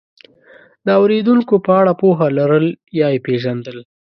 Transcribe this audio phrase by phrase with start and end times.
[0.85, 2.65] د اورېدونکو په اړه پوهه لرل
[2.99, 3.77] یا یې پېژندل،